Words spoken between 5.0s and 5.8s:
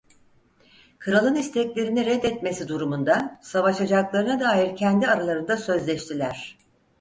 aralarında